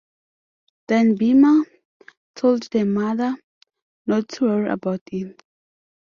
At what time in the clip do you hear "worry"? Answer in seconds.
4.45-4.67